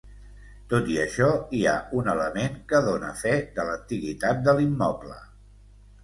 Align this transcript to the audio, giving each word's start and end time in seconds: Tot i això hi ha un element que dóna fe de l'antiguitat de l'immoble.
Tot 0.69 0.87
i 0.91 0.95
això 1.01 1.25
hi 1.57 1.59
ha 1.71 1.73
un 1.99 2.07
element 2.13 2.55
que 2.71 2.79
dóna 2.85 3.11
fe 3.19 3.33
de 3.59 3.65
l'antiguitat 3.67 4.41
de 4.49 4.55
l'immoble. 4.61 5.19